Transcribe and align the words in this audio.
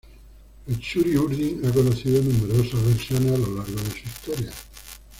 El 0.65 0.79
"Txuri-urdin" 0.79 1.63
ha 1.63 1.71
conocido 1.71 2.23
numerosas 2.23 2.83
versiones 2.85 3.33
a 3.33 3.37
lo 3.37 3.55
largo 3.55 3.75
de 3.79 3.91
su 3.91 3.97
historia. 4.07 4.51